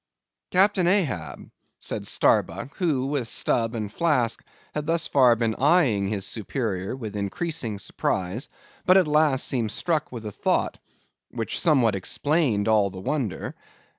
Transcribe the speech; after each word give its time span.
"Captain 0.49 0.87
Ahab," 0.87 1.51
said 1.77 2.07
Starbuck, 2.07 2.75
who, 2.77 3.05
with 3.05 3.27
Stubb 3.27 3.75
and 3.75 3.93
Flask, 3.93 4.43
had 4.73 4.87
thus 4.87 5.05
far 5.05 5.35
been 5.35 5.53
eyeing 5.59 6.07
his 6.07 6.25
superior 6.25 6.95
with 6.95 7.15
increasing 7.15 7.77
surprise, 7.77 8.49
but 8.83 8.97
at 8.97 9.07
last 9.07 9.47
seemed 9.47 9.71
struck 9.71 10.11
with 10.11 10.25
a 10.25 10.31
thought 10.31 10.79
which 11.29 11.59
somewhat 11.59 11.95
explained 11.95 12.67
all 12.67 12.89
the 12.89 12.99
wonder. 12.99 13.53